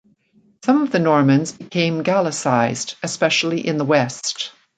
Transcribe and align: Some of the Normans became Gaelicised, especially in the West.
Some 0.65 0.81
of 0.81 0.91
the 0.91 0.97
Normans 0.97 1.51
became 1.51 2.01
Gaelicised, 2.03 2.95
especially 3.03 3.67
in 3.67 3.77
the 3.77 3.85
West. 3.85 4.51